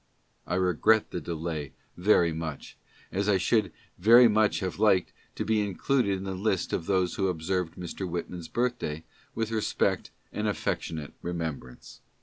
I 0.47 0.55
regret 0.55 1.11
the 1.11 1.21
delay 1.21 1.73
very 1.95 2.33
much,.... 2.33 2.75
as 3.11 3.29
I 3.29 3.37
should 3.37 3.71
very 3.99 4.27
much 4.27 4.59
have 4.61 4.79
liked 4.79 5.13
to 5.35 5.45
be 5.45 5.61
included 5.61 6.17
in 6.17 6.23
the 6.23 6.33
list 6.33 6.73
of 6.73 6.87
those 6.87 7.17
who 7.17 7.27
observed 7.27 7.75
Mr. 7.75 8.09
Whitman's 8.09 8.47
birthday 8.47 9.03
with 9.35 9.51
respect 9.51 10.09
and 10.33 10.47
affectionate 10.47 11.13
remembrance. 11.21 12.01